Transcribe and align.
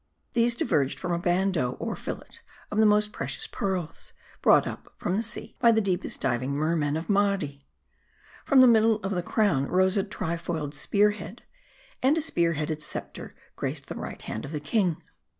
These 0.33 0.55
diverged 0.55 0.99
from 0.99 1.11
a 1.11 1.19
bandeau 1.19 1.73
or 1.73 1.95
fillet 1.95 2.39
of 2.71 2.79
the 2.79 2.87
most 2.87 3.11
precious 3.13 3.45
pearls; 3.45 4.13
brought 4.41 4.65
up 4.65 4.91
from 4.97 5.15
the 5.15 5.21
sea 5.21 5.55
by 5.59 5.71
the 5.71 5.79
deepest 5.79 6.19
diving 6.19 6.53
mermen 6.55 6.97
of 6.97 7.07
Mardi. 7.07 7.67
From 8.43 8.61
the 8.61 8.65
middle 8.67 8.95
of 9.03 9.11
the 9.11 9.21
crown 9.21 9.67
rose 9.67 9.97
a 9.97 10.03
tri 10.03 10.37
foiled 10.37 10.73
spear 10.73 11.11
head. 11.11 11.43
And 12.01 12.17
a 12.17 12.21
spear 12.23 12.53
headed 12.53 12.81
scepter 12.81 13.35
graced 13.55 13.89
the 13.89 13.95
right 13.95 14.23
hand 14.23 14.43
of 14.43 14.53
the 14.53 14.59
king. 14.59 15.03